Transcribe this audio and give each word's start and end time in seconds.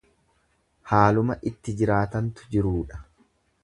Haaluma 0.93 1.37
itti 1.53 1.77
jiraatantu 1.83 2.53
jiruudha. 2.57 3.05